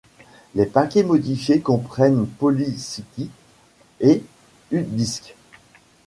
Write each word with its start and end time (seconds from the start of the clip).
Les 0.55 0.65
paquets 0.65 1.03
modifiés 1.03 1.61
comprennent 1.61 2.25
policykit 2.25 3.29
et 3.99 4.23
udisks. 4.71 5.35